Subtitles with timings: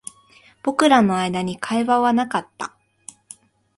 [0.63, 2.75] 僕らの間に会話はなかった